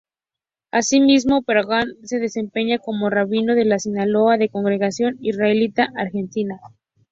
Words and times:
Asimismo, 0.71 1.43
Bergman 1.45 1.89
se 2.01 2.17
desempeña 2.17 2.79
como 2.79 3.11
rabino 3.11 3.53
de 3.53 3.65
la 3.65 3.77
Sinagoga 3.77 4.35
de 4.39 4.45
la 4.45 4.51
Congregación 4.51 5.17
Israelita 5.21 5.89
Argentina. 5.95 6.59